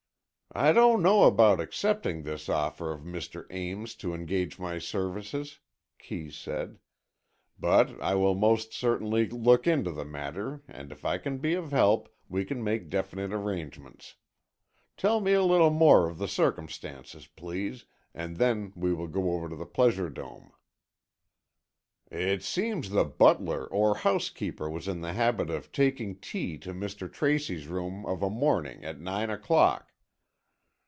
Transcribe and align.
"I 0.53 0.73
don't 0.73 1.01
know 1.01 1.23
about 1.23 1.61
accepting 1.61 2.23
this 2.23 2.49
offer 2.49 2.91
of 2.91 3.03
Mr. 3.03 3.45
Ames 3.51 3.95
to 3.95 4.13
engage 4.13 4.59
my 4.59 4.79
services," 4.79 5.61
Kee 5.97 6.29
said, 6.29 6.77
"but 7.57 7.97
I 8.01 8.15
will 8.15 8.35
most 8.35 8.73
certainly 8.73 9.29
look 9.29 9.65
into 9.65 9.91
the 9.93 10.03
matter 10.03 10.61
and 10.67 10.91
if 10.91 11.05
I 11.05 11.19
can 11.19 11.37
be 11.37 11.53
of 11.53 11.71
help 11.71 12.13
we 12.27 12.43
can 12.43 12.61
make 12.61 12.89
definite 12.89 13.31
arrangements. 13.31 14.15
Tell 14.97 15.21
me 15.21 15.31
a 15.31 15.43
little 15.45 15.69
more 15.69 16.09
of 16.09 16.17
the 16.17 16.27
circumstances, 16.27 17.27
please, 17.27 17.85
and 18.13 18.35
then 18.35 18.73
we 18.75 18.93
will 18.93 19.07
go 19.07 19.31
over 19.31 19.47
to 19.47 19.65
Pleasure 19.65 20.09
Dome." 20.09 20.51
"It 22.11 22.43
seems 22.43 22.89
the 22.89 23.05
butler 23.05 23.67
or 23.67 23.95
housekeeper 23.95 24.69
was 24.69 24.89
in 24.89 24.99
the 24.99 25.13
habit 25.13 25.49
of 25.49 25.71
taking 25.71 26.17
tea 26.19 26.57
to 26.57 26.73
Mr. 26.73 27.09
Tracy's 27.09 27.69
room 27.69 28.05
of 28.05 28.21
a 28.21 28.29
morning, 28.29 28.83
at 28.83 28.99
nine 28.99 29.29
o'clock. 29.29 29.87